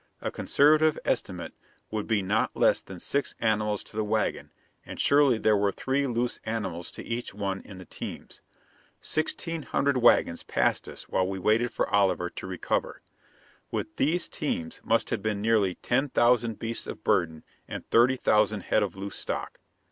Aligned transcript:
A 0.19 0.31
conservative 0.31 0.97
estimate 1.05 1.53
would 1.91 2.07
be 2.07 2.23
not 2.23 2.55
less 2.55 2.81
than 2.81 2.99
six 2.99 3.35
animals 3.39 3.83
to 3.83 3.95
the 3.95 4.03
wagon, 4.03 4.51
and 4.83 4.99
surely 4.99 5.37
there 5.37 5.55
were 5.55 5.71
three 5.71 6.07
loose 6.07 6.39
animals 6.43 6.89
to 6.93 7.03
each 7.03 7.35
one 7.35 7.61
in 7.61 7.77
the 7.77 7.85
teams. 7.85 8.41
Sixteen 8.99 9.61
hundred 9.61 9.97
wagons 9.97 10.41
passed 10.41 10.87
us 10.87 11.07
while 11.07 11.27
we 11.27 11.37
waited 11.37 11.71
for 11.71 11.87
Oliver 11.87 12.31
to 12.31 12.47
recover. 12.47 13.03
With 13.69 13.97
these 13.97 14.27
teams 14.27 14.81
must 14.83 15.11
have 15.11 15.21
been 15.21 15.39
nearly 15.39 15.75
ten 15.75 16.09
thousand 16.09 16.57
beasts 16.57 16.87
of 16.87 17.03
burden 17.03 17.43
and 17.67 17.87
thirty 17.91 18.15
thousand 18.15 18.61
head 18.61 18.81
of 18.81 18.95
loose 18.97 19.15
stock. 19.17 19.59